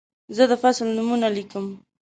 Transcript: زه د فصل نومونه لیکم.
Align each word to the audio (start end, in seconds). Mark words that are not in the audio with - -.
زه 0.35 0.43
د 0.51 0.53
فصل 0.63 0.87
نومونه 0.97 1.27
لیکم. 1.35 1.65